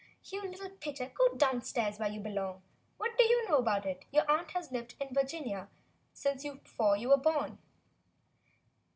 [0.31, 2.63] "You little pitcher, go downstairs where you be long.
[2.97, 4.05] What do you know about it?
[4.09, 5.69] Your aunt has lived in Virginia
[6.11, 7.59] since before you were born."